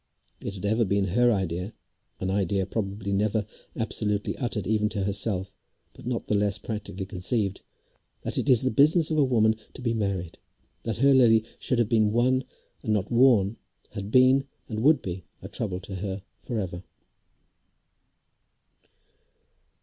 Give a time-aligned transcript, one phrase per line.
[0.39, 1.73] It had ever been her idea,
[2.19, 5.53] an idea probably never absolutely uttered even to herself,
[5.93, 7.61] but not the less practically conceived,
[8.23, 10.39] that it is the business of a woman to be married.
[10.85, 12.45] That her Lily should have been won
[12.81, 13.57] and not worn,
[13.91, 16.81] had been, and would be, a trouble to her for ever.